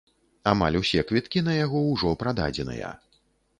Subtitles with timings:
[0.51, 2.93] Амаль усе квіткі на яго ўжо прададзеныя.